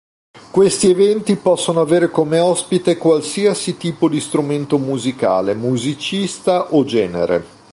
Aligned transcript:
Questi 0.49 0.89
eventi 0.89 1.35
possono 1.35 1.79
avere 1.79 2.09
come 2.09 2.39
ospite 2.39 2.97
qualsiasi 2.97 3.77
tipo 3.77 4.09
di 4.09 4.19
strumento 4.19 4.79
musicale, 4.79 5.53
musicista 5.53 6.73
o 6.73 6.83
genere. 6.83 7.45